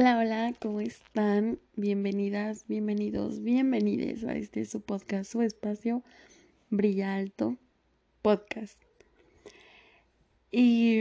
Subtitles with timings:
[0.00, 1.58] Hola, hola, ¿cómo están?
[1.74, 6.04] Bienvenidas, bienvenidos, bienvenides a este su podcast, su espacio
[6.70, 7.56] Brilla Alto
[8.22, 8.80] Podcast.
[10.52, 11.00] Y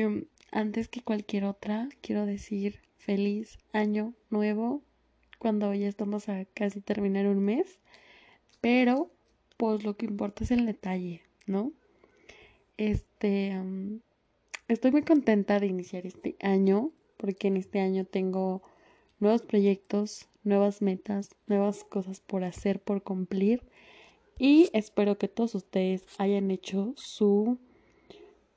[0.51, 4.81] antes que cualquier otra, quiero decir feliz año nuevo
[5.37, 7.79] cuando ya estamos a casi terminar un mes,
[8.61, 9.11] pero
[9.57, 11.71] pues lo que importa es el detalle, ¿no?
[12.77, 13.55] Este,
[14.67, 18.63] estoy muy contenta de iniciar este año porque en este año tengo
[19.19, 23.61] nuevos proyectos, nuevas metas, nuevas cosas por hacer, por cumplir.
[24.39, 27.57] Y espero que todos ustedes hayan hecho su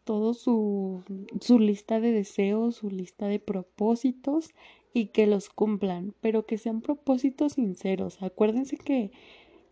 [0.05, 1.05] todo su,
[1.41, 4.51] su lista de deseos, su lista de propósitos
[4.93, 8.21] y que los cumplan, pero que sean propósitos sinceros.
[8.23, 9.13] Acuérdense que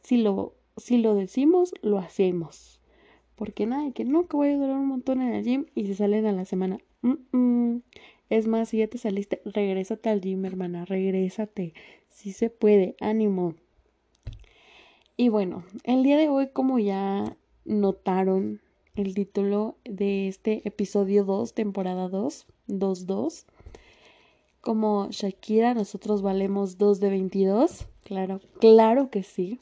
[0.03, 2.81] si lo, si lo decimos, lo hacemos.
[3.35, 5.95] Porque nada, que no, que voy a durar un montón en el gym y se
[5.95, 6.79] salen a la semana.
[8.31, 11.73] Es más, si ya te saliste, regrésate al gym, hermana, regrésate.
[12.11, 13.55] Si se puede, ánimo.
[15.17, 18.61] Y bueno, el día de hoy, como ya notaron
[18.95, 23.45] el título de este episodio 2, temporada 2, 2-2.
[24.61, 27.87] Como Shakira, nosotros valemos 2 de 22.
[28.05, 29.61] Claro, claro que sí.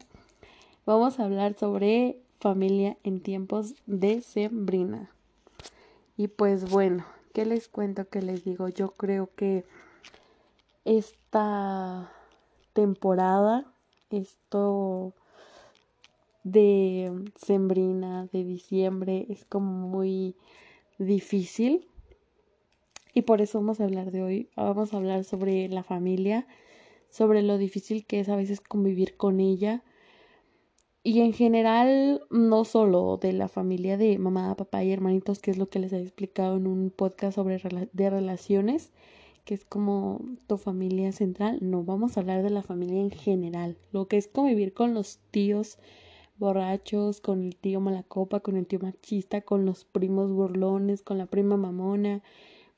[0.86, 5.10] Vamos a hablar sobre familia en tiempos de Sembrina.
[6.16, 7.04] Y pues bueno,
[7.36, 8.08] ¿Qué les cuento?
[8.08, 8.70] ¿Qué les digo?
[8.70, 9.66] Yo creo que
[10.86, 12.10] esta
[12.72, 13.70] temporada,
[14.08, 15.12] esto
[16.44, 20.34] de sembrina, de diciembre, es como muy
[20.96, 21.86] difícil.
[23.12, 24.48] Y por eso vamos a hablar de hoy.
[24.56, 26.46] Vamos a hablar sobre la familia,
[27.10, 29.82] sobre lo difícil que es a veces convivir con ella
[31.06, 35.56] y en general, no solo de la familia de mamá, papá y hermanitos, que es
[35.56, 37.62] lo que les he explicado en un podcast sobre
[37.92, 38.90] de relaciones,
[39.44, 41.58] que es como tu familia central.
[41.60, 45.20] No, vamos a hablar de la familia en general, lo que es convivir con los
[45.30, 45.78] tíos
[46.38, 51.26] borrachos, con el tío malacopa, con el tío machista, con los primos burlones, con la
[51.26, 52.24] prima mamona,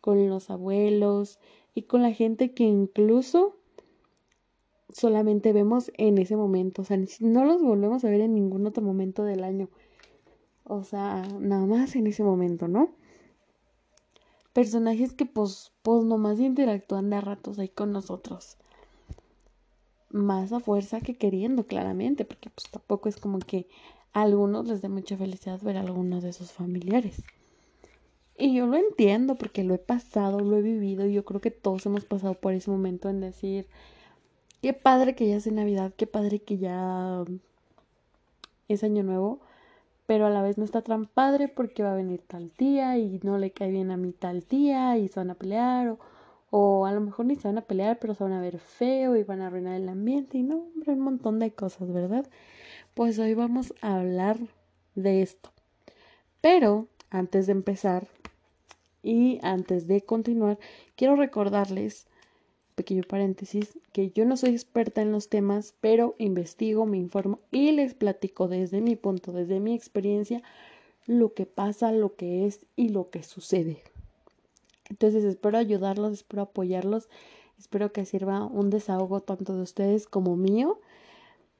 [0.02, 1.38] con los abuelos
[1.74, 3.57] y con la gente que incluso
[4.92, 8.82] solamente vemos en ese momento, o sea, no los volvemos a ver en ningún otro
[8.82, 9.68] momento del año.
[10.64, 12.90] O sea, nada más en ese momento, ¿no?
[14.52, 18.56] Personajes que pues, pues nomás interactúan de ratos ahí con nosotros.
[20.10, 23.66] Más a fuerza que queriendo, claramente, porque pues tampoco es como que
[24.12, 27.22] a algunos les dé mucha felicidad ver a algunos de sus familiares.
[28.36, 31.50] Y yo lo entiendo porque lo he pasado, lo he vivido, y yo creo que
[31.50, 33.66] todos hemos pasado por ese momento en decir,
[34.60, 37.24] Qué padre que ya es Navidad, qué padre que ya
[38.66, 39.38] es Año Nuevo,
[40.06, 43.20] pero a la vez no está tan padre porque va a venir tal tía y
[43.22, 45.98] no le cae bien a mí tal tía y se van a pelear o,
[46.50, 49.14] o a lo mejor ni se van a pelear pero se van a ver feo
[49.16, 52.26] y van a arruinar el ambiente y no, hombre, un montón de cosas, ¿verdad?
[52.94, 54.38] Pues hoy vamos a hablar
[54.96, 55.52] de esto.
[56.40, 58.08] Pero antes de empezar
[59.04, 60.58] y antes de continuar,
[60.96, 62.08] quiero recordarles
[62.78, 67.72] pequeño paréntesis, que yo no soy experta en los temas, pero investigo, me informo y
[67.72, 70.44] les platico desde mi punto, desde mi experiencia,
[71.04, 73.82] lo que pasa, lo que es y lo que sucede.
[74.88, 77.08] Entonces espero ayudarlos, espero apoyarlos,
[77.58, 80.80] espero que sirva un desahogo tanto de ustedes como mío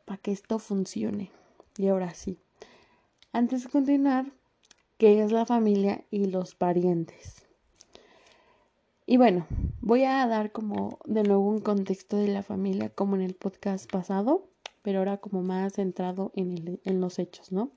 [0.05, 1.33] para que esto funcione.
[1.77, 2.39] Y ahora sí,
[3.33, 4.27] antes de continuar,
[4.99, 7.48] ¿qué es la familia y los parientes?
[9.11, 9.47] Y bueno,
[9.81, 13.91] voy a dar como de nuevo un contexto de la familia como en el podcast
[13.91, 14.45] pasado,
[14.83, 17.71] pero ahora como más centrado en, en los hechos, ¿no?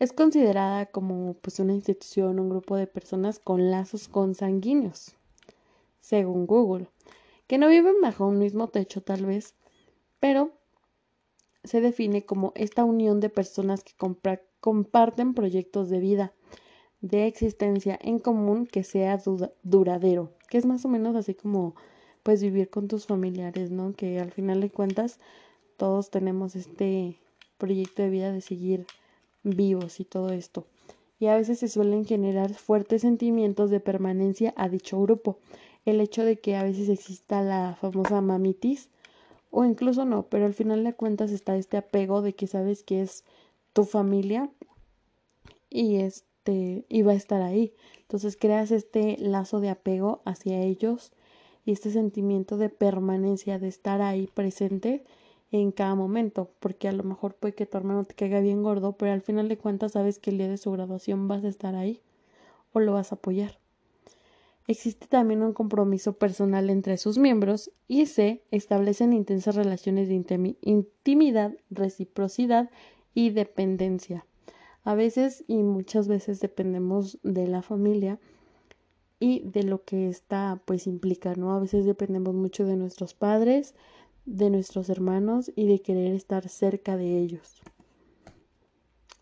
[0.00, 5.14] Es considerada como pues una institución, un grupo de personas con lazos consanguíneos,
[6.00, 6.88] según Google,
[7.46, 9.54] que no viven bajo un mismo techo tal vez,
[10.18, 10.50] pero
[11.62, 13.92] se define como esta unión de personas que
[14.58, 16.32] comparten proyectos de vida,
[17.02, 19.20] de existencia en común que sea
[19.62, 21.74] duradero, que es más o menos así como
[22.22, 23.92] pues vivir con tus familiares, ¿no?
[23.92, 25.18] Que al final de cuentas
[25.76, 27.18] todos tenemos este
[27.58, 28.86] proyecto de vida de seguir
[29.42, 30.64] vivos y todo esto.
[31.18, 35.38] Y a veces se suelen generar fuertes sentimientos de permanencia a dicho grupo.
[35.84, 38.88] El hecho de que a veces exista la famosa mamitis
[39.50, 43.02] o incluso no, pero al final de cuentas está este apego de que sabes que
[43.02, 43.24] es
[43.72, 44.50] tu familia
[45.68, 47.72] y es te iba a estar ahí.
[48.00, 51.12] Entonces creas este lazo de apego hacia ellos
[51.64, 55.04] y este sentimiento de permanencia, de estar ahí presente
[55.50, 58.92] en cada momento, porque a lo mejor puede que tu hermano te caiga bien gordo,
[58.96, 61.74] pero al final de cuentas sabes que el día de su graduación vas a estar
[61.74, 62.00] ahí
[62.72, 63.58] o lo vas a apoyar.
[64.66, 71.52] Existe también un compromiso personal entre sus miembros y se establecen intensas relaciones de intimidad,
[71.68, 72.70] reciprocidad
[73.12, 74.24] y dependencia.
[74.84, 78.18] A veces y muchas veces dependemos de la familia
[79.20, 81.54] y de lo que esta pues implica, ¿no?
[81.54, 83.74] A veces dependemos mucho de nuestros padres,
[84.26, 87.62] de nuestros hermanos y de querer estar cerca de ellos.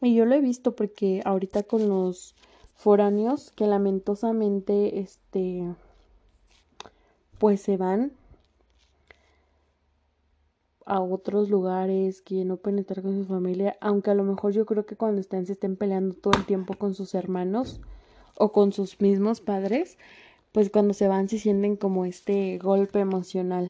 [0.00, 2.34] Y yo lo he visto porque ahorita con los
[2.74, 5.74] foráneos que lamentosamente este
[7.38, 8.12] pues se van
[10.90, 14.66] a otros lugares que no pueden estar con su familia, aunque a lo mejor yo
[14.66, 17.80] creo que cuando estén se estén peleando todo el tiempo con sus hermanos
[18.36, 19.98] o con sus mismos padres,
[20.50, 23.68] pues cuando se van se sienten como este golpe emocional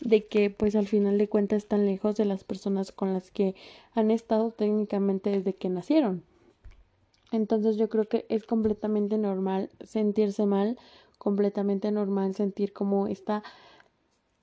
[0.00, 3.56] de que pues al final de cuentas están lejos de las personas con las que
[3.92, 6.22] han estado técnicamente desde que nacieron.
[7.32, 10.78] Entonces yo creo que es completamente normal sentirse mal,
[11.18, 13.42] completamente normal sentir como esta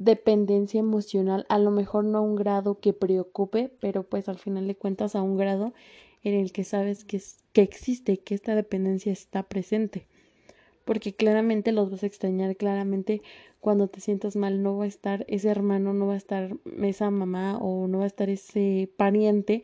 [0.03, 4.68] dependencia emocional, a lo mejor no a un grado que preocupe, pero pues al final
[4.68, 5.74] de cuentas a un grado
[6.24, 7.21] en el que sabes que,
[7.53, 10.07] que existe, que esta dependencia está presente.
[10.86, 13.21] Porque claramente los vas a extrañar, claramente
[13.59, 17.12] cuando te sientas mal no va a estar ese hermano, no va a estar esa
[17.12, 19.63] mamá o no va a estar ese pariente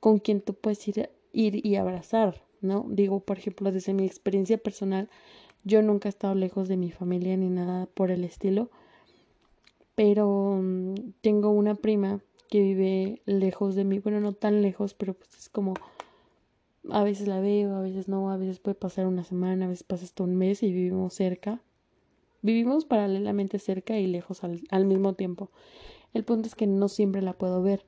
[0.00, 2.42] con quien tú puedes ir, ir y abrazar.
[2.60, 2.84] ¿no?
[2.88, 5.08] Digo, por ejemplo, desde mi experiencia personal,
[5.62, 8.70] yo nunca he estado lejos de mi familia ni nada por el estilo,
[9.98, 15.12] pero mm, tengo una prima que vive lejos de mí, bueno, no tan lejos, pero
[15.14, 15.74] pues es como
[16.88, 19.82] a veces la veo, a veces no, a veces puede pasar una semana, a veces
[19.82, 21.60] pasa hasta un mes y vivimos cerca.
[22.42, 25.50] Vivimos paralelamente cerca y lejos al, al mismo tiempo.
[26.14, 27.84] El punto es que no siempre la puedo ver.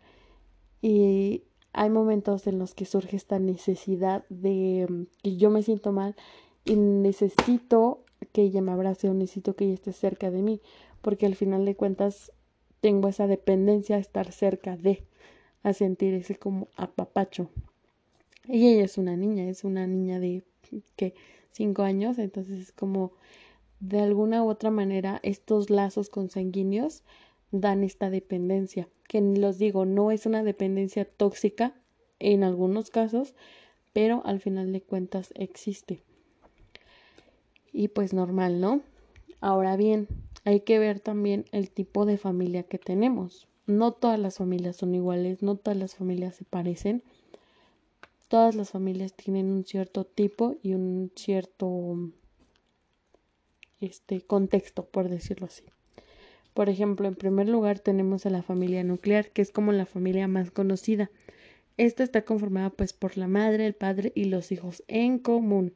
[0.83, 5.93] Y hay momentos en los que surge esta necesidad de mm, que yo me siento
[5.93, 6.17] mal
[6.65, 8.03] y necesito
[8.33, 10.61] que ella me abrace o necesito que ella esté cerca de mí,
[11.03, 12.33] porque al final de cuentas
[12.81, 15.05] tengo esa dependencia a estar cerca de,
[15.63, 17.51] a sentir ese como apapacho.
[18.47, 20.43] Y ella es una niña, es una niña de
[20.97, 21.15] que
[21.51, 23.13] cinco años, entonces es como
[23.81, 27.03] de alguna u otra manera estos lazos consanguíneos
[27.51, 31.75] dan esta dependencia que los digo, no es una dependencia tóxica
[32.21, 33.35] en algunos casos,
[33.93, 36.01] pero al final de cuentas existe.
[37.73, 38.83] Y pues normal, ¿no?
[39.41, 40.07] Ahora bien,
[40.51, 43.47] hay que ver también el tipo de familia que tenemos.
[43.67, 47.05] No todas las familias son iguales, no todas las familias se parecen.
[48.27, 52.11] Todas las familias tienen un cierto tipo y un cierto
[53.81, 55.63] este contexto, por decirlo así.
[56.53, 60.27] Por ejemplo, en primer lugar tenemos a la familia nuclear, que es como la familia
[60.27, 61.13] más conocida.
[61.77, 65.75] Esta está conformada pues por la madre, el padre y los hijos en común.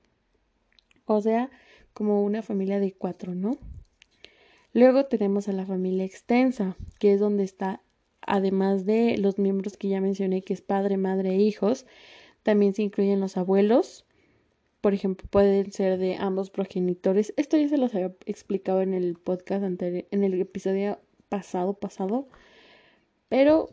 [1.07, 1.49] O sea,
[1.93, 3.57] como una familia de cuatro, ¿no?
[4.75, 7.81] Luego tenemos a la familia extensa, que es donde está,
[8.21, 11.87] además de los miembros que ya mencioné, que es padre, madre e hijos,
[12.43, 14.05] también se incluyen los abuelos,
[14.81, 17.33] por ejemplo, pueden ser de ambos progenitores.
[17.37, 20.99] Esto ya se los había explicado en el podcast anterior, en el episodio
[21.31, 22.29] pasado, pasado.
[23.31, 23.71] Pero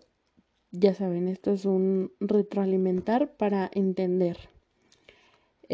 [0.71, 4.50] ya saben, esto es un retroalimentar para entender.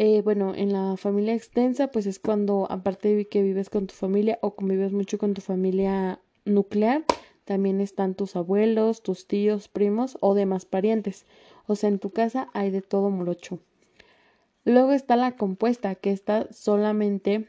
[0.00, 3.94] Eh, bueno, en la familia extensa, pues es cuando, aparte de que vives con tu
[3.96, 7.04] familia o convives mucho con tu familia nuclear,
[7.44, 11.26] también están tus abuelos, tus tíos, primos o demás parientes.
[11.66, 13.58] O sea, en tu casa hay de todo morocho.
[14.64, 17.48] Luego está la compuesta, que está solamente,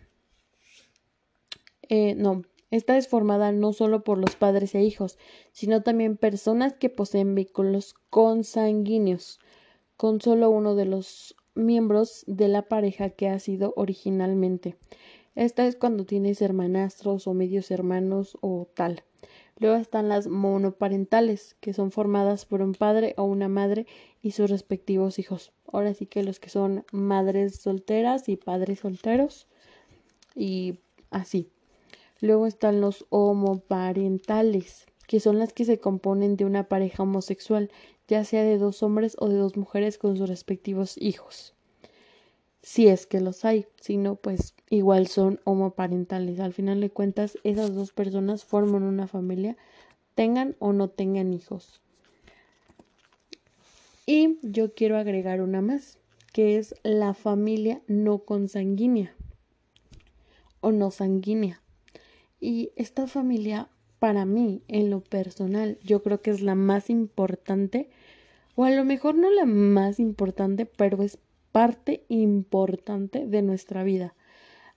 [1.88, 5.20] eh, no, esta es formada no solo por los padres e hijos,
[5.52, 9.40] sino también personas que poseen vínculos consanguíneos
[9.98, 14.76] con solo uno de los miembros de la pareja que ha sido originalmente.
[15.36, 19.04] Esta es cuando tienes hermanastros o medios hermanos o tal.
[19.58, 23.86] Luego están las monoparentales, que son formadas por un padre o una madre
[24.22, 25.52] y sus respectivos hijos.
[25.72, 29.48] Ahora sí que los que son madres solteras y padres solteros
[30.36, 30.80] y
[31.12, 31.50] así.
[32.22, 37.70] Luego están los homoparentales, que son las que se componen de una pareja homosexual,
[38.10, 41.56] ya sea de dos hombres o de dos mujeres con sus respectivos hijos
[42.62, 46.40] si es que los hay, si no, pues igual son homoparentales.
[46.40, 49.58] Al final de cuentas, esas dos personas forman una familia,
[50.16, 51.82] tengan o no tengan hijos.
[54.06, 55.98] Y yo quiero agregar una más,
[56.34, 59.16] que es la familia no consanguínea
[60.62, 61.62] o no sanguínea.
[62.42, 67.90] Y esta familia, para mí, en lo personal, yo creo que es la más importante,
[68.56, 71.20] o a lo mejor no la más importante, pero es
[71.52, 74.16] parte importante de nuestra vida.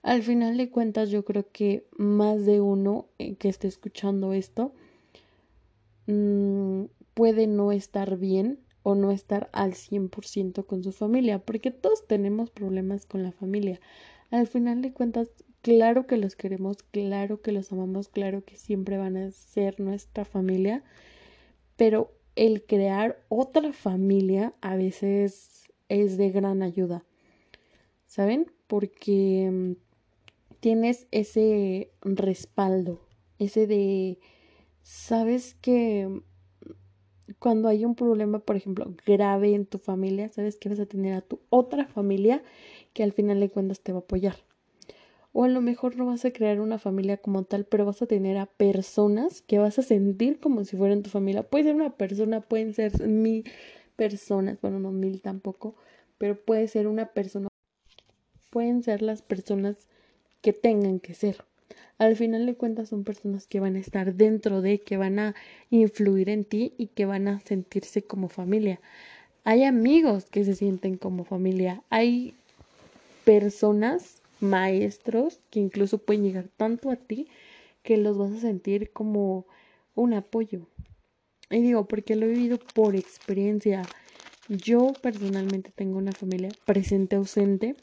[0.01, 4.73] Al final de cuentas, yo creo que más de uno eh, que esté escuchando esto
[6.07, 12.05] mmm, puede no estar bien o no estar al 100% con su familia, porque todos
[12.05, 13.79] tenemos problemas con la familia.
[14.29, 15.29] Al final de cuentas,
[15.63, 20.25] claro que los queremos, claro que los amamos, claro que siempre van a ser nuestra
[20.25, 20.83] familia,
[21.77, 27.03] pero el crear otra familia a veces es de gran ayuda.
[28.05, 28.51] ¿Saben?
[28.67, 29.71] Porque mm,
[30.59, 33.01] tienes ese respaldo,
[33.39, 34.19] ese de,
[34.81, 36.21] sabes que
[37.39, 41.13] cuando hay un problema, por ejemplo, grave en tu familia, sabes que vas a tener
[41.13, 42.43] a tu otra familia
[42.93, 44.35] que al final de cuentas te va a apoyar.
[45.33, 48.05] O a lo mejor no vas a crear una familia como tal, pero vas a
[48.05, 51.43] tener a personas que vas a sentir como si fueran tu familia.
[51.43, 53.43] Puede ser una persona, pueden ser mil
[53.95, 55.75] personas, bueno, no mil tampoco,
[56.17, 57.47] pero puede ser una persona.
[58.51, 59.87] Pueden ser las personas
[60.41, 61.43] que tengan que ser
[61.97, 65.35] al final de cuentas son personas que van a estar dentro de, que van a
[65.69, 68.79] influir en ti y que van a sentirse como familia.
[69.43, 72.33] Hay amigos que se sienten como familia, hay
[73.25, 77.27] personas, maestros, que incluso pueden llegar tanto a ti
[77.81, 79.47] que los vas a sentir como
[79.95, 80.67] un apoyo.
[81.49, 83.83] Y digo, porque lo he vivido por experiencia.
[84.47, 87.75] Yo personalmente tengo una familia presente ausente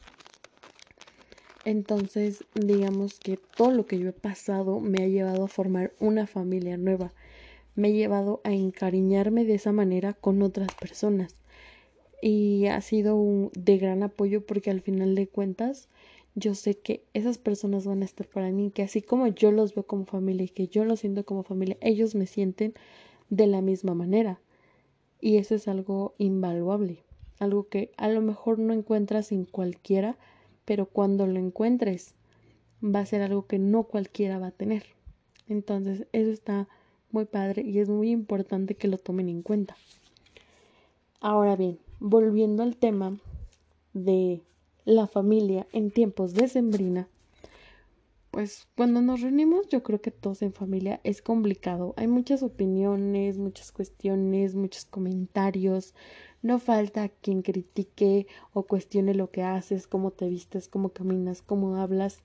[1.65, 6.27] entonces, digamos que todo lo que yo he pasado me ha llevado a formar una
[6.27, 7.13] familia nueva,
[7.75, 11.35] me ha llevado a encariñarme de esa manera con otras personas.
[12.23, 15.89] Y ha sido de gran apoyo porque al final de cuentas
[16.35, 19.75] yo sé que esas personas van a estar para mí, que así como yo los
[19.75, 22.75] veo como familia y que yo los siento como familia, ellos me sienten
[23.29, 24.41] de la misma manera.
[25.21, 27.03] Y eso es algo invaluable,
[27.39, 30.17] algo que a lo mejor no encuentras en cualquiera,
[30.65, 32.15] pero cuando lo encuentres
[32.83, 34.85] va a ser algo que no cualquiera va a tener.
[35.49, 36.69] Entonces, eso está
[37.11, 39.77] muy padre y es muy importante que lo tomen en cuenta.
[41.21, 43.19] Ahora bien, volviendo al tema
[43.93, 44.43] de
[44.85, 47.09] la familia en tiempos de sembrina,
[48.31, 51.95] pues cuando nos reunimos yo creo que todos en familia es complicado.
[51.97, 55.95] Hay muchas opiniones, muchas cuestiones, muchos comentarios,
[56.43, 61.77] no falta quien critique o cuestione lo que haces, cómo te vistes, cómo caminas, cómo
[61.77, 62.23] hablas.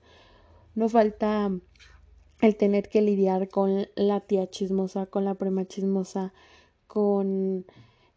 [0.74, 1.50] No falta
[2.40, 6.32] el tener que lidiar con la tía chismosa, con la prima chismosa,
[6.86, 7.66] con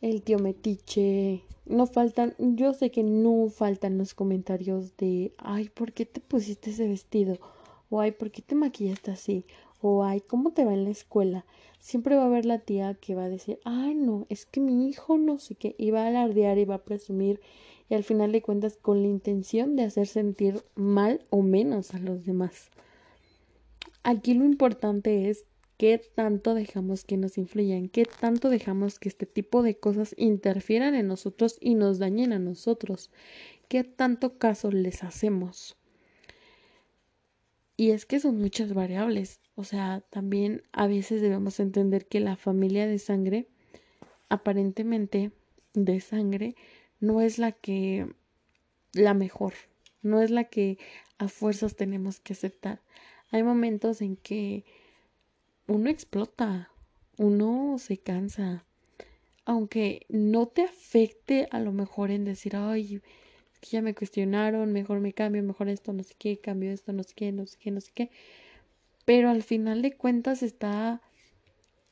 [0.01, 1.43] el tío metiche.
[1.65, 6.71] No faltan, yo sé que no faltan los comentarios de, ay, ¿por qué te pusiste
[6.71, 7.37] ese vestido?
[7.89, 9.45] O ay, ¿por qué te maquillaste así?
[9.81, 11.45] O ay, ¿cómo te va en la escuela?
[11.79, 14.87] siempre va a haber la tía que va a decir, ay no, es que mi
[14.87, 17.39] hijo no sé qué, y va a alardear y va a presumir,
[17.89, 21.99] y al final de cuentas con la intención de hacer sentir mal o menos a
[21.99, 22.69] los demás.
[24.03, 25.45] Aquí lo importante es
[25.79, 30.93] qué tanto dejamos que nos influyan, qué tanto dejamos que este tipo de cosas interfieran
[30.93, 33.11] en nosotros y nos dañen a nosotros,
[33.69, 35.77] qué tanto caso les hacemos.
[37.77, 39.39] Y es que son muchas variables.
[39.55, 43.47] O sea, también a veces debemos entender que la familia de sangre,
[44.27, 45.31] aparentemente
[45.73, 46.55] de sangre,
[46.99, 48.05] no es la que
[48.91, 49.53] la mejor,
[50.01, 50.77] no es la que
[51.19, 52.81] a fuerzas tenemos que aceptar.
[53.31, 54.65] Hay momentos en que
[55.69, 56.71] uno explota,
[57.17, 58.65] uno se cansa,
[59.45, 63.01] aunque no te afecte a lo mejor en decir, ay,
[63.61, 67.03] que ya me cuestionaron, mejor me cambio, mejor esto, no sé qué, cambio esto, no
[67.03, 68.09] sé qué, no sé qué, no sé qué.
[69.05, 71.01] Pero al final de cuentas está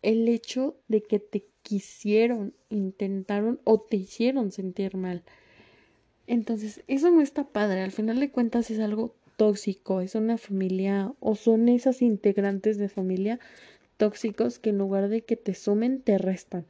[0.02, 5.24] el hecho de que te quisieron, intentaron o te hicieron sentir mal.
[6.26, 7.82] Entonces, eso no está padre.
[7.82, 10.02] Al final de cuentas es algo tóxico.
[10.02, 13.40] Es una familia o son esas integrantes de familia
[13.96, 16.66] tóxicos que en lugar de que te sumen, te restan.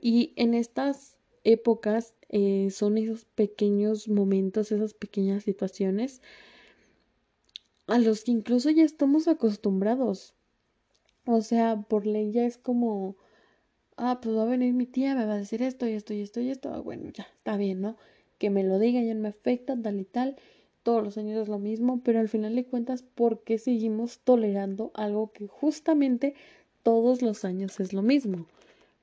[0.00, 6.20] Y en estas épocas eh, son esos pequeños momentos, esas pequeñas situaciones
[7.86, 10.34] a los que incluso ya estamos acostumbrados.
[11.26, 13.16] O sea, por ley ya es como,
[13.96, 16.20] ah, pues va a venir mi tía, me va a decir esto y esto y
[16.20, 16.72] esto y esto.
[16.72, 17.96] Ah, bueno, ya, está bien, ¿no?
[18.38, 20.36] Que me lo diga, ya no me afecta, tal y tal.
[20.82, 24.90] Todos los años es lo mismo, pero al final de cuentas, ¿por qué seguimos tolerando
[24.94, 26.34] algo que justamente
[26.82, 28.46] todos los años es lo mismo?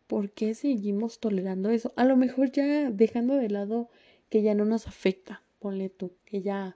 [0.07, 1.93] ¿por qué seguimos tolerando eso?
[1.95, 3.89] A lo mejor ya dejando de lado
[4.29, 6.75] que ya no nos afecta, ponle tú, que ya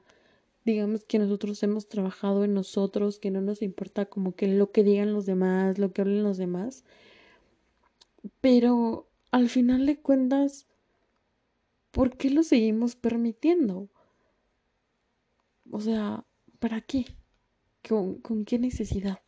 [0.64, 4.84] digamos que nosotros hemos trabajado en nosotros, que no nos importa como que lo que
[4.84, 6.84] digan los demás, lo que hablen los demás.
[8.42, 10.68] Pero al final de cuentas,
[11.90, 13.90] ¿por qué lo seguimos permitiendo?
[15.72, 16.26] O sea,
[16.60, 17.06] ¿para qué?
[17.88, 19.20] ¿Con, qué necesidad?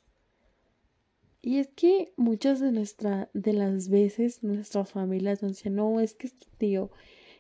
[1.42, 6.14] Y es que muchas de, nuestra, de las veces nuestras familias nos dicen, no, es
[6.14, 6.92] que es tu tío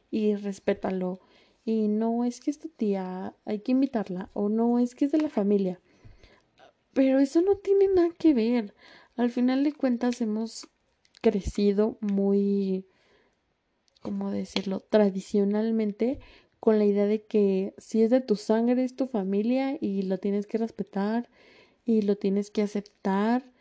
[0.09, 1.19] y respétalo.
[1.65, 4.29] Y no, es que es tu tía, hay que invitarla.
[4.33, 5.81] O no, es que es de la familia.
[6.93, 8.73] Pero eso no tiene nada que ver.
[9.15, 10.69] Al final de cuentas hemos
[11.21, 12.87] crecido muy,
[14.01, 14.79] ¿cómo decirlo?
[14.79, 16.19] Tradicionalmente
[16.63, 20.17] con la idea de que si es de tu sangre es tu familia y lo
[20.17, 21.27] tienes que respetar
[21.83, 23.51] y lo tienes que aceptar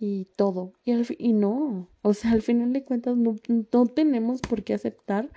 [0.00, 0.72] y todo.
[0.84, 5.30] Y, y no, o sea, al final de cuentas no, no tenemos por qué aceptar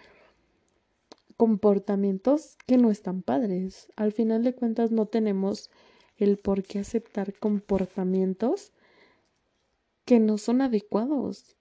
[1.38, 3.90] comportamientos que no están padres.
[3.96, 5.70] Al final de cuentas no tenemos
[6.18, 8.72] el por qué aceptar comportamientos
[10.04, 11.58] que no son adecuados.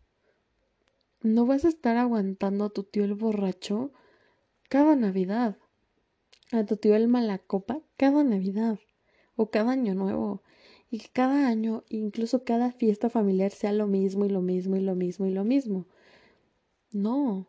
[1.21, 3.93] No vas a estar aguantando a tu tío el borracho
[4.73, 5.59] cada Navidad,
[6.51, 8.79] a tu tío el malacopa cada Navidad
[9.37, 10.43] o cada año nuevo
[10.91, 14.81] y que cada año, incluso cada fiesta familiar sea lo mismo y lo mismo y
[14.81, 15.85] lo mismo y lo mismo.
[16.91, 17.49] No.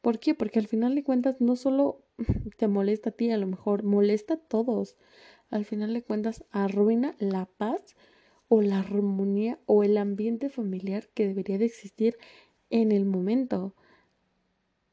[0.00, 0.34] ¿Por qué?
[0.34, 2.00] Porque al final de cuentas no solo
[2.56, 4.96] te molesta a ti, a lo mejor molesta a todos.
[5.50, 7.94] Al final de cuentas arruina la paz
[8.48, 12.16] o la armonía o el ambiente familiar que debería de existir
[12.70, 13.74] en el momento.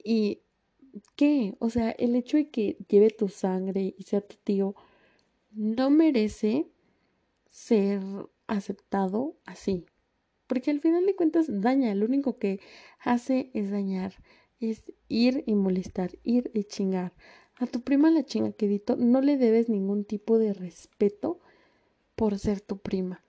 [0.04, 0.42] ¿Y
[1.16, 1.56] qué?
[1.60, 4.76] O sea, el hecho de que lleve tu sangre y sea tu tío
[5.52, 6.68] no merece
[7.50, 8.02] ser
[8.48, 9.86] aceptado así.
[10.48, 12.60] Porque al final de cuentas daña, lo único que
[13.00, 14.16] hace es dañar,
[14.60, 17.14] es ir y molestar, ir y chingar.
[17.56, 21.40] A tu prima la chinga quedito no le debes ningún tipo de respeto
[22.16, 23.24] por ser tu prima.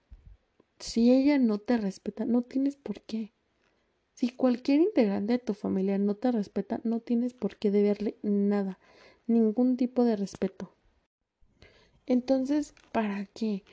[0.79, 3.33] Si ella no te respeta, no tienes por qué.
[4.13, 8.79] Si cualquier integrante de tu familia no te respeta, no tienes por qué deberle nada,
[9.27, 10.75] ningún tipo de respeto.
[12.07, 13.65] Entonces, ¿para qué?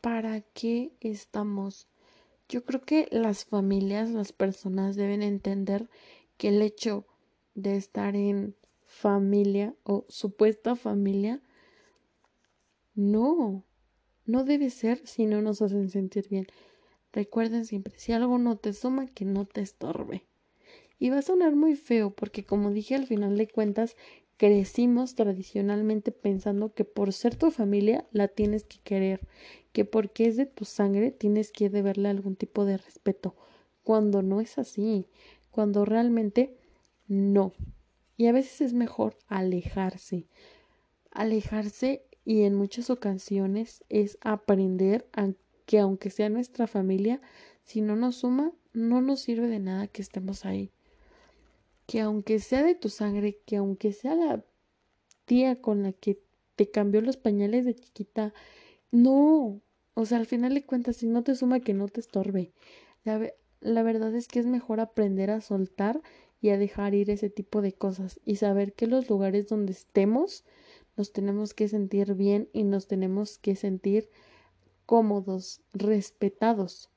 [0.00, 1.88] ¿para qué estamos?
[2.48, 5.88] Yo creo que las familias, las personas deben entender
[6.36, 7.06] que el hecho
[7.54, 8.54] de estar en
[8.86, 11.42] familia o supuesta familia
[12.94, 13.64] no,
[14.24, 16.46] no debe ser si no nos hacen sentir bien.
[17.12, 20.24] Recuerden siempre, si algo no te suma, que no te estorbe.
[20.98, 23.96] Y va a sonar muy feo porque como dije al final de cuentas,
[24.36, 29.20] crecimos tradicionalmente pensando que por ser tu familia la tienes que querer,
[29.72, 33.36] que porque es de tu sangre tienes que deberle algún tipo de respeto,
[33.82, 35.06] cuando no es así,
[35.50, 36.56] cuando realmente
[37.06, 37.52] no.
[38.16, 40.26] Y a veces es mejor alejarse.
[41.10, 45.32] Alejarse y en muchas ocasiones es aprender a
[45.68, 47.20] que aunque sea nuestra familia,
[47.62, 50.72] si no nos suma, no nos sirve de nada que estemos ahí
[51.88, 54.44] que aunque sea de tu sangre, que aunque sea la
[55.24, 56.20] tía con la que
[56.54, 58.34] te cambió los pañales de chiquita,
[58.90, 59.62] no,
[59.94, 62.52] o sea, al final de cuentas, si no te suma que no te estorbe.
[63.04, 66.02] La, la verdad es que es mejor aprender a soltar
[66.42, 70.44] y a dejar ir ese tipo de cosas y saber que los lugares donde estemos
[70.94, 74.10] nos tenemos que sentir bien y nos tenemos que sentir
[74.88, 76.88] cómodos, respetados.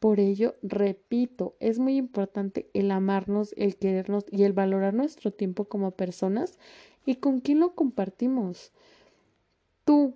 [0.00, 5.66] Por ello, repito, es muy importante el amarnos, el querernos y el valorar nuestro tiempo
[5.66, 6.58] como personas
[7.04, 8.72] y con quién lo compartimos.
[9.84, 10.14] Tú,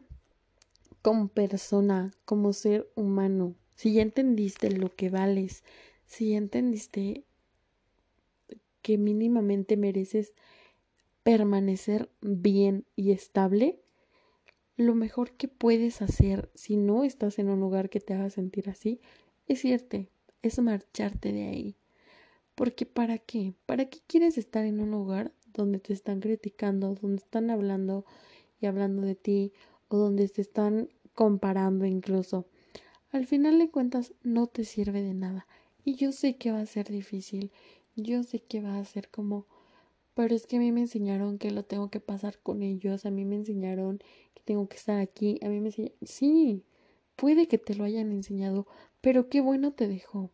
[1.02, 5.64] como persona, como ser humano, si ya entendiste lo que vales,
[6.06, 7.24] si ya entendiste
[8.80, 10.32] que mínimamente mereces
[11.22, 13.82] permanecer bien y estable,
[14.76, 18.68] lo mejor que puedes hacer si no estás en un lugar que te haga sentir
[18.68, 19.00] así
[19.48, 20.04] es cierto,
[20.42, 21.76] es marcharte de ahí.
[22.56, 23.54] Porque ¿para qué?
[23.64, 28.04] ¿Para qué quieres estar en un lugar donde te están criticando, donde están hablando
[28.60, 29.52] y hablando de ti
[29.88, 32.46] o donde te están comparando incluso?
[33.12, 35.46] Al final de cuentas no te sirve de nada.
[35.84, 37.52] Y yo sé que va a ser difícil,
[37.94, 39.46] yo sé que va a ser como,
[40.16, 43.10] pero es que a mí me enseñaron que lo tengo que pasar con ellos, a
[43.10, 43.98] mí me enseñaron
[44.32, 46.62] que tengo que estar aquí, a mí me enseñaron, sí,
[47.16, 48.66] puede que te lo hayan enseñado,
[49.02, 50.30] pero qué bueno te dejó.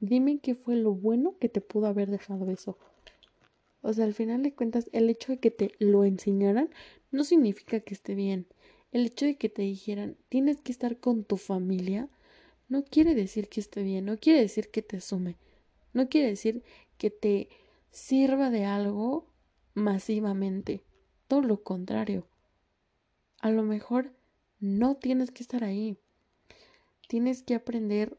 [0.00, 2.76] Dime qué fue lo bueno que te pudo haber dejado eso.
[3.82, 6.68] O sea, al final de cuentas, el hecho de que te lo enseñaran
[7.12, 8.46] no significa que esté bien.
[8.90, 12.08] El hecho de que te dijeran tienes que estar con tu familia
[12.68, 15.36] no quiere decir que esté bien, no quiere decir que te sume,
[15.92, 16.64] no quiere decir
[16.98, 17.48] que te
[17.90, 19.26] sirva de algo
[19.74, 20.82] masivamente.
[21.28, 22.26] Todo lo contrario.
[23.40, 24.12] A lo mejor
[24.58, 25.98] no tienes que estar ahí
[27.10, 28.16] tienes que aprender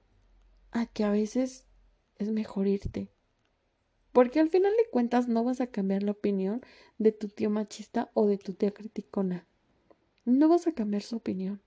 [0.72, 1.66] a que a veces
[2.20, 3.08] es mejor irte.
[4.12, 6.60] Porque al final de cuentas no vas a cambiar la opinión
[6.98, 9.48] de tu tío machista o de tu tía criticona.
[10.26, 11.62] no vas a cambiar su opinión.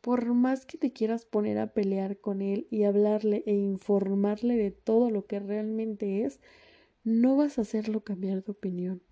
[0.00, 4.72] Por más que te quieras poner a pelear con él y hablarle e informarle de
[4.72, 6.40] todo lo que realmente es,
[7.04, 9.02] no vas a hacerlo cambiar de opinión.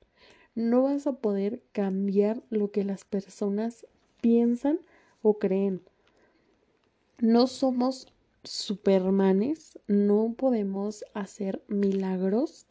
[0.54, 3.86] No vas a poder cambiar lo que las personas
[4.20, 4.80] piensan
[5.22, 5.82] o creen.
[7.18, 8.12] No somos
[8.44, 12.66] supermanes, no podemos hacer milagros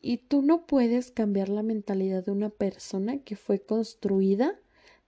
[0.00, 4.58] y tú no puedes cambiar la mentalidad de una persona que fue construida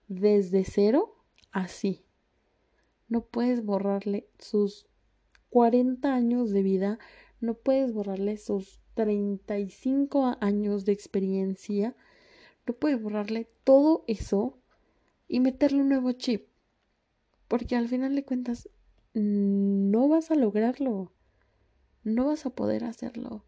[0.07, 1.15] desde cero
[1.51, 2.03] así.
[3.07, 4.87] No puedes borrarle sus
[5.49, 6.99] 40 años de vida,
[7.39, 11.95] no puedes borrarle sus 35 años de experiencia,
[12.65, 14.59] no puedes borrarle todo eso
[15.27, 16.47] y meterle un nuevo chip.
[17.47, 18.69] Porque al final de cuentas
[19.13, 21.11] no vas a lograrlo.
[22.03, 23.45] No vas a poder hacerlo.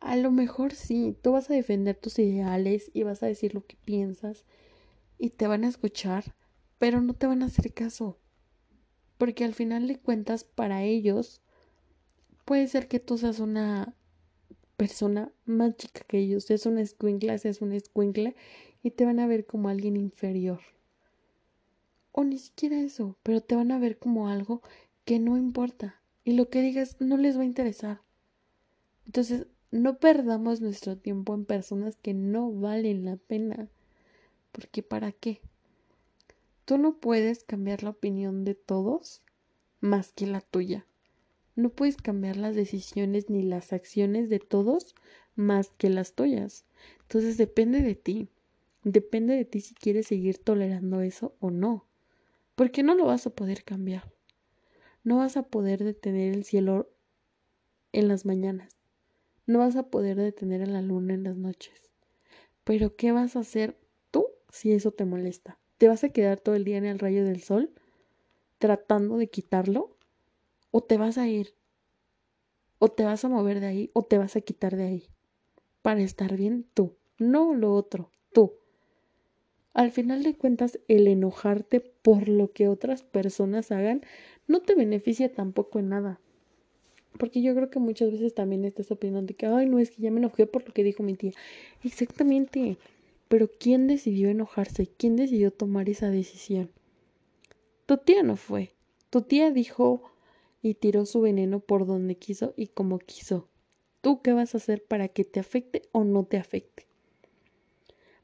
[0.00, 3.64] A lo mejor sí, tú vas a defender tus ideales y vas a decir lo
[3.64, 4.44] que piensas
[5.16, 6.34] y te van a escuchar,
[6.78, 8.18] pero no te van a hacer caso.
[9.16, 11.41] Porque al final de cuentas, para ellos,
[12.44, 13.94] puede ser que tú seas una
[14.76, 18.34] persona más chica que ellos, seas una escuincla, seas una escuincla,
[18.82, 20.60] y te van a ver como alguien inferior.
[22.10, 24.62] O ni siquiera eso, pero te van a ver como algo
[25.04, 26.00] que no importa.
[26.24, 28.02] Y lo que digas no les va a interesar.
[29.06, 33.68] Entonces, no perdamos nuestro tiempo en personas que no valen la pena.
[34.52, 35.40] Porque ¿para qué?
[36.64, 39.22] Tú no puedes cambiar la opinión de todos
[39.80, 40.86] más que la tuya.
[41.54, 44.94] No puedes cambiar las decisiones ni las acciones de todos
[45.34, 46.64] más que las tuyas.
[47.02, 48.28] Entonces depende de ti.
[48.84, 51.86] Depende de ti si quieres seguir tolerando eso o no.
[52.54, 54.12] Porque no lo vas a poder cambiar.
[55.04, 56.90] No vas a poder detener el cielo
[57.92, 58.76] en las mañanas.
[59.46, 61.90] No vas a poder detener a la luna en las noches.
[62.64, 63.76] Pero ¿qué vas a hacer
[64.10, 65.58] tú si eso te molesta?
[65.78, 67.72] ¿Te vas a quedar todo el día en el rayo del sol
[68.58, 69.96] tratando de quitarlo?
[70.72, 71.54] ¿O te vas a ir?
[72.78, 73.90] ¿O te vas a mover de ahí?
[73.92, 75.08] ¿O te vas a quitar de ahí?
[75.82, 78.54] Para estar bien tú, no lo otro, tú.
[79.74, 84.00] Al final de cuentas, el enojarte por lo que otras personas hagan
[84.46, 86.20] no te beneficia tampoco en nada.
[87.18, 90.00] Porque yo creo que muchas veces también estás opinando de que, ay, no, es que
[90.00, 91.32] ya me enojé por lo que dijo mi tía.
[91.84, 92.78] Exactamente.
[93.28, 94.86] Pero ¿quién decidió enojarse?
[94.86, 96.70] ¿Quién decidió tomar esa decisión?
[97.84, 98.74] Tu tía no fue.
[99.10, 100.11] Tu tía dijo
[100.62, 103.48] y tiró su veneno por donde quiso y como quiso.
[104.00, 106.86] ¿Tú qué vas a hacer para que te afecte o no te afecte?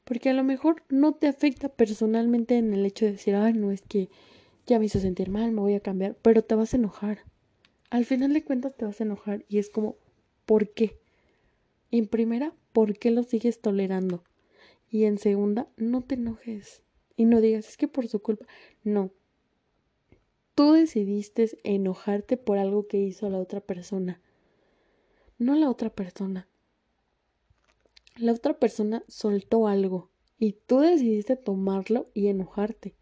[0.05, 3.70] Porque a lo mejor no te afecta personalmente en el hecho de decir, ay, no
[3.70, 4.09] es que
[4.66, 7.24] ya me hizo sentir mal, me voy a cambiar, pero te vas a enojar.
[7.90, 9.96] Al final de cuentas te vas a enojar y es como,
[10.46, 10.98] ¿por qué?
[11.90, 14.24] En primera, ¿por qué lo sigues tolerando?
[14.90, 16.83] Y en segunda, no te enojes
[17.16, 18.46] y no digas, es que por su culpa.
[18.85, 19.11] No.
[20.59, 24.21] Tú decidiste enojarte por algo que hizo la otra persona.
[25.38, 26.49] No la otra persona.
[28.16, 32.97] La otra persona soltó algo y tú decidiste tomarlo y enojarte.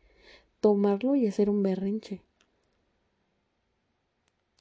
[0.61, 2.21] Tomarlo y hacer un berrinche.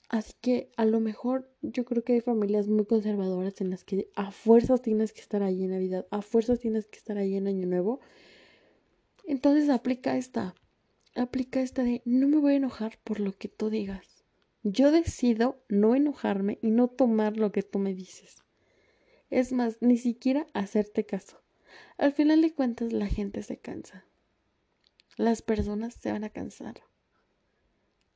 [0.07, 4.09] Así que a lo mejor yo creo que hay familias muy conservadoras en las que
[4.15, 7.47] a fuerzas tienes que estar ahí en Navidad, a fuerzas tienes que estar ahí en
[7.47, 7.99] Año Nuevo.
[9.25, 10.55] Entonces aplica esta,
[11.15, 14.23] aplica esta de no me voy a enojar por lo que tú digas.
[14.63, 18.43] Yo decido no enojarme y no tomar lo que tú me dices.
[19.29, 21.41] Es más, ni siquiera hacerte caso.
[21.97, 24.05] Al final de cuentas la gente se cansa.
[25.17, 26.81] Las personas se van a cansar.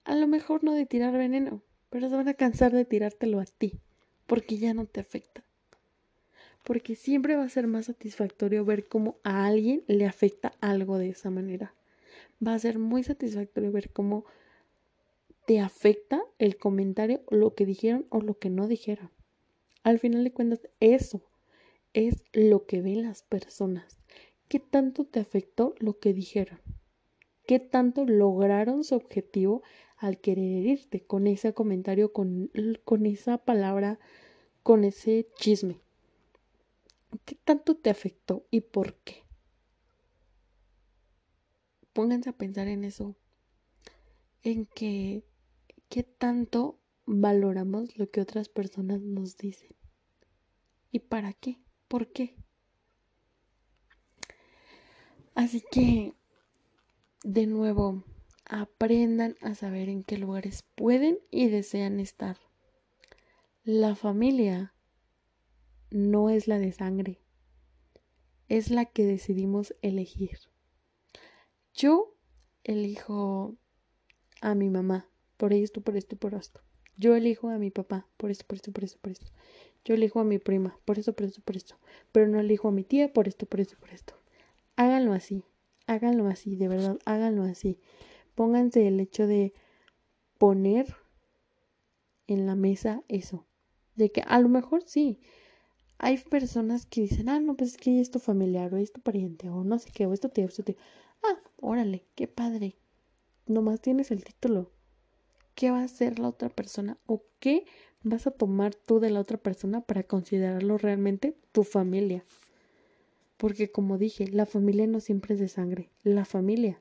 [0.04, 3.46] A lo mejor no de tirar veneno, pero se van a cansar de tirártelo a
[3.46, 3.80] ti,
[4.26, 5.44] porque ya no te afecta.
[6.64, 11.10] Porque siempre va a ser más satisfactorio ver cómo a alguien le afecta algo de
[11.10, 11.74] esa manera.
[12.46, 14.26] Va a ser muy satisfactorio ver cómo
[15.46, 19.12] te afecta el comentario, lo que dijeron o lo que no dijeron.
[19.84, 21.24] Al final de cuentas, eso
[21.94, 24.00] es lo que ven las personas.
[24.48, 26.60] ¿Qué tanto te afectó lo que dijeron?
[27.48, 29.64] ¿Qué tanto lograron su objetivo
[30.00, 32.50] al querer herirte con ese comentario, con,
[32.86, 34.00] con esa palabra,
[34.64, 35.82] con ese chisme.
[37.26, 39.24] ¿Qué tanto te afectó y por qué?
[42.00, 43.18] Pónganse a pensar en eso,
[44.42, 45.26] en que
[45.90, 49.76] qué tanto valoramos lo que otras personas nos dicen
[50.92, 51.60] y para qué,
[51.90, 52.38] por qué.
[55.36, 56.14] Así que,
[57.26, 58.06] de nuevo,
[58.46, 62.38] aprendan a saber en qué lugares pueden y desean estar.
[63.66, 64.74] La familia
[65.92, 67.20] no es la de sangre,
[68.48, 70.40] es la que decidimos elegir.
[71.74, 72.16] Yo
[72.64, 73.56] elijo
[74.42, 76.62] a mi mamá por esto, por esto, por esto.
[76.98, 79.28] Yo elijo a mi papá por esto, por esto, por esto, por esto.
[79.86, 81.76] Yo elijo a mi prima por esto, por esto, por esto.
[82.12, 84.16] Pero no elijo a mi tía por esto, por esto, por esto.
[84.76, 85.44] Háganlo así.
[85.88, 87.80] Háganlo así, de verdad, háganlo así.
[88.36, 89.54] Pónganse el hecho de
[90.38, 90.96] poner
[92.28, 93.48] en la mesa eso.
[93.96, 95.20] De que a lo mejor sí.
[95.98, 99.02] Hay personas que dicen, ah, no, pues es que es tu familiar, o es tu
[99.02, 100.76] pariente, o no sé qué, o esto tío, esto tío.
[101.24, 102.76] Ah, órale, qué padre.
[103.46, 104.72] Nomás tienes el título.
[105.56, 106.98] ¿Qué va a hacer la otra persona?
[107.06, 107.66] ¿O qué
[108.04, 112.24] vas a tomar tú de la otra persona para considerarlo realmente tu familia?
[113.38, 115.90] Porque como dije, la familia no siempre es de sangre.
[116.04, 116.80] La familia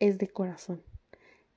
[0.00, 0.82] es de corazón.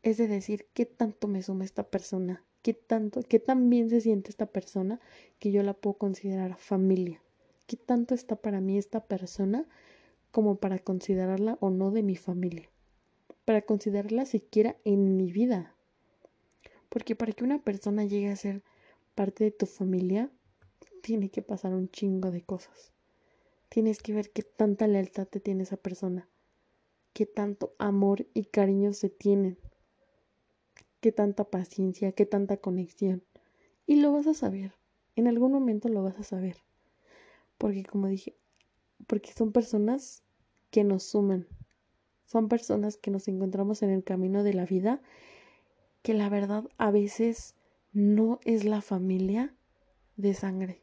[0.03, 2.43] Es de decir, ¿qué tanto me suma esta persona?
[2.61, 4.99] ¿Qué tanto, qué tan bien se siente esta persona
[5.39, 7.21] que yo la puedo considerar familia?
[7.67, 9.67] ¿Qué tanto está para mí esta persona
[10.31, 12.69] como para considerarla o no de mi familia?
[13.45, 15.75] Para considerarla siquiera en mi vida.
[16.89, 18.63] Porque para que una persona llegue a ser
[19.15, 20.31] parte de tu familia,
[21.01, 22.91] tiene que pasar un chingo de cosas.
[23.69, 26.27] Tienes que ver qué tanta lealtad te tiene esa persona,
[27.13, 29.57] qué tanto amor y cariño se tienen,
[30.99, 33.23] qué tanta paciencia, qué tanta conexión.
[33.87, 34.73] Y lo vas a saber,
[35.15, 36.57] en algún momento lo vas a saber.
[37.57, 38.35] Porque como dije,
[39.07, 40.23] porque son personas
[40.69, 41.47] que nos suman,
[42.25, 45.01] son personas que nos encontramos en el camino de la vida,
[46.01, 47.55] que la verdad a veces
[47.91, 49.53] no es la familia
[50.15, 50.81] de sangre,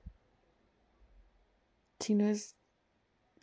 [1.98, 2.56] sino es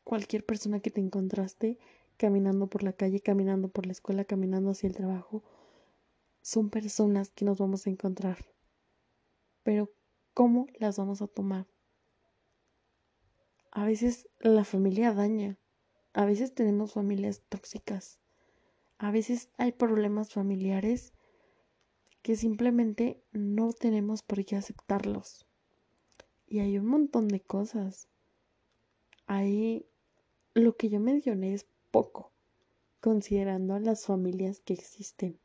[0.03, 1.79] cualquier persona que te encontraste
[2.17, 5.43] caminando por la calle, caminando por la escuela, caminando hacia el trabajo,
[6.41, 8.45] son personas que nos vamos a encontrar.
[9.63, 9.91] Pero,
[10.33, 11.65] ¿cómo las vamos a tomar?
[13.75, 15.59] A veces la familia daña,
[16.13, 18.21] a veces tenemos familias tóxicas,
[18.97, 21.11] a veces hay problemas familiares
[22.21, 25.45] que simplemente no tenemos por qué aceptarlos.
[26.47, 28.07] Y hay un montón de cosas.
[29.27, 29.85] Hay
[30.53, 32.31] lo que yo mencioné es poco,
[33.01, 35.37] considerando las familias que existen,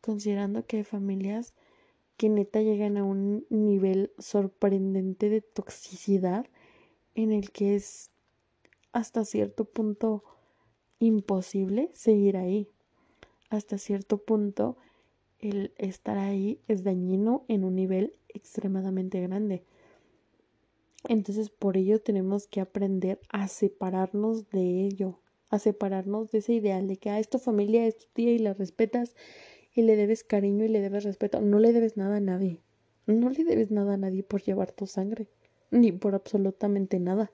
[0.00, 1.52] considerando que hay familias
[2.16, 6.46] que neta llegan a un nivel sorprendente de toxicidad
[7.14, 8.10] en el que es
[8.92, 10.24] hasta cierto punto
[10.98, 12.68] imposible seguir ahí.
[13.48, 14.76] Hasta cierto punto
[15.38, 19.64] el estar ahí es dañino en un nivel extremadamente grande.
[21.08, 26.86] Entonces por ello tenemos que aprender a separarnos de ello, a separarnos de ese ideal
[26.86, 29.16] de que a ah, tu familia, es tu tía y la respetas
[29.74, 31.40] y le debes cariño y le debes respeto.
[31.40, 32.60] No le debes nada a nadie.
[33.06, 35.28] No le debes nada a nadie por llevar tu sangre,
[35.70, 37.30] ni por absolutamente nada.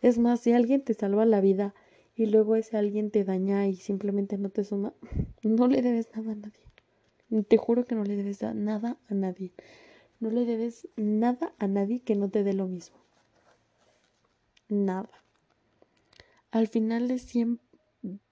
[0.00, 1.74] Es más, si alguien te salva la vida
[2.14, 4.94] y luego ese alguien te daña y simplemente no te suma,
[5.42, 7.44] no le debes nada a nadie.
[7.48, 9.52] Te juro que no le debes nada a nadie.
[10.20, 12.96] No le debes nada a nadie que no te dé lo mismo.
[14.68, 15.10] Nada.
[16.50, 17.64] Al final de siempre,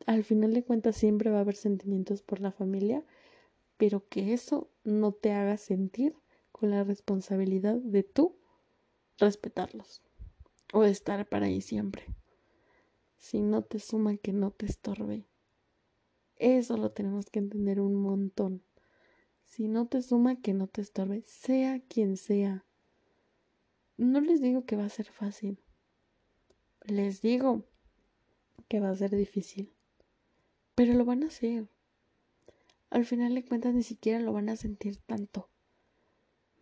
[0.06, 3.04] al final de cuentas siempre va a haber sentimientos por la familia,
[3.76, 6.14] pero que eso no te haga sentir
[6.52, 8.36] con la responsabilidad de tú
[9.18, 10.02] respetarlos
[10.72, 12.04] o estar para ahí siempre.
[13.16, 15.26] Si no te suma que no te estorbe.
[16.36, 18.62] Eso lo tenemos que entender un montón.
[19.44, 22.64] Si no te suma, que no te estorbe, sea quien sea.
[23.96, 25.62] No les digo que va a ser fácil.
[26.84, 27.64] Les digo
[28.68, 29.72] que va a ser difícil.
[30.74, 31.68] Pero lo van a hacer.
[32.90, 35.48] Al final de cuentas ni siquiera lo van a sentir tanto.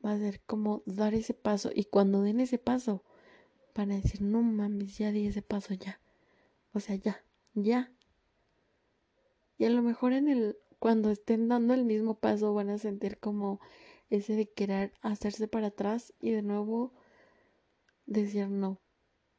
[0.05, 1.71] Va a ser como dar ese paso.
[1.75, 3.03] Y cuando den ese paso,
[3.75, 6.01] van a decir, no mames, ya di ese paso ya.
[6.73, 7.93] O sea, ya, ya.
[9.57, 13.19] Y a lo mejor en el cuando estén dando el mismo paso van a sentir
[13.19, 13.59] como
[14.11, 16.93] ese de querer hacerse para atrás y de nuevo
[18.05, 18.79] decir no,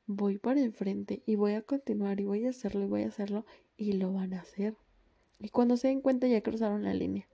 [0.08, 3.46] voy para enfrente y voy a continuar y voy a hacerlo y voy a hacerlo
[3.78, 4.76] y lo van a hacer.
[5.40, 7.28] Y cuando se den cuenta ya cruzaron la línea.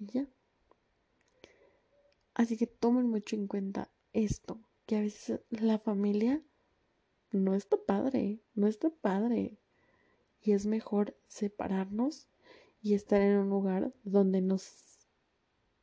[0.00, 0.26] Y ya.
[2.34, 6.42] Así que tomen mucho en cuenta esto, que a veces la familia
[7.30, 9.58] no está padre, no está padre.
[10.40, 12.28] Y es mejor separarnos
[12.80, 15.06] y estar en un lugar donde nos,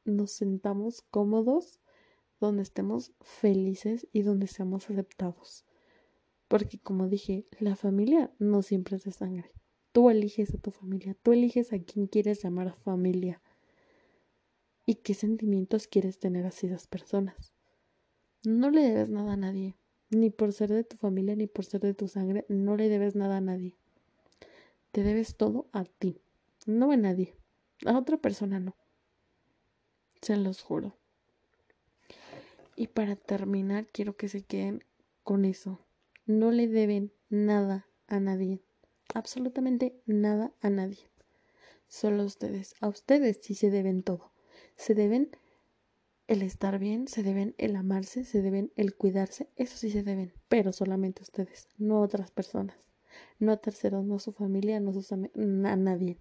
[0.05, 1.79] nos sentamos cómodos,
[2.39, 5.65] donde estemos felices y donde seamos aceptados.
[6.47, 9.51] Porque como dije, la familia no siempre es de sangre.
[9.91, 13.41] Tú eliges a tu familia, tú eliges a quien quieres llamar familia
[14.89, 17.54] y qué sentimientos quieres tener hacia esas personas.
[18.43, 19.75] No le debes nada a nadie,
[20.10, 23.15] ni por ser de tu familia, ni por ser de tu sangre, no le debes
[23.15, 23.75] nada a nadie.
[24.91, 26.19] Te debes todo a ti,
[26.65, 27.36] no a nadie.
[27.86, 28.75] A otra persona no.
[30.23, 30.97] Se los juro.
[32.75, 34.84] Y para terminar, quiero que se queden
[35.23, 35.86] con eso.
[36.25, 38.60] No le deben nada a nadie.
[39.13, 41.12] Absolutamente nada a nadie.
[41.88, 42.73] Solo a ustedes.
[42.82, 44.28] A ustedes sí se deben todo.
[44.79, 45.29] Se deben
[46.27, 49.49] el estar bien, se deben el amarse, se deben el cuidarse.
[49.57, 50.31] Eso sí se deben.
[50.47, 52.77] Pero solamente ustedes, no otras personas.
[53.39, 56.17] No a terceros, no a su familia, no a, sus a nadie.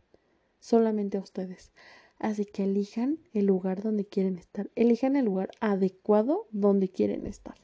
[0.58, 1.70] Solamente a ustedes.
[2.18, 4.68] Así que elijan el lugar donde quieren estar.
[4.74, 7.54] Elijan el lugar adecuado donde quieren estar.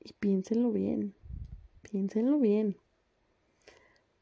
[0.00, 1.14] Y piénsenlo bien.
[1.82, 2.78] Piénsenlo bien.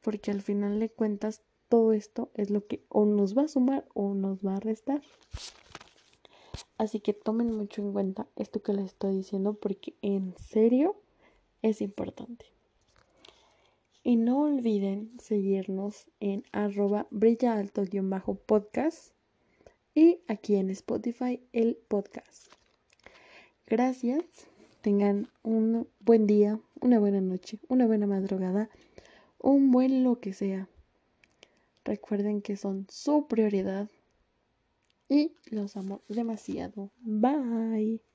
[0.01, 3.87] Porque al final de cuentas todo esto es lo que o nos va a sumar
[3.95, 5.03] o nos va a restar.
[6.79, 10.97] Así que tomen mucho en cuenta esto que les estoy diciendo porque en serio
[11.63, 12.47] es importante.
[14.03, 19.13] Y no olviden seguirnos en arroba brilla alto bajo podcast
[19.95, 22.53] y aquí en Spotify el podcast.
[23.67, 24.25] Gracias.
[24.83, 28.71] Tengan un buen día, una buena noche, una buena madrugada,
[29.41, 30.69] un buen lo que sea.
[31.87, 33.89] Recuerden que son su prioridad
[35.09, 36.91] y los amo demasiado.
[37.01, 38.06] Bye.